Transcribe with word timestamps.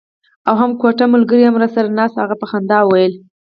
او 0.47 0.53
هم 0.61 0.71
کوټه 0.81 1.05
ملګری 1.13 1.43
هم 1.45 1.55
راسره 1.61 1.89
نشته. 1.97 2.19
هغه 2.23 2.35
په 2.41 2.45
خندا 2.51 2.79
وویل. 2.83 3.13